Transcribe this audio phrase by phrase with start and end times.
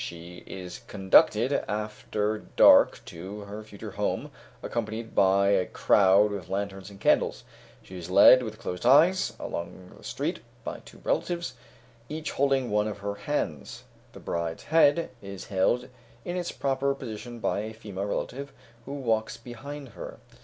[0.03, 4.31] She is conducted after dark to her future home,
[4.63, 7.43] accompanied by a crowd with lanterns and candles.
[7.83, 11.53] She is led with closed eyes along the street by two relatives,
[12.09, 13.83] each holding one of her hands.
[14.13, 15.87] The bride's head is held
[16.25, 18.51] in its proper position by a female relative,
[18.85, 20.17] who walks behind her.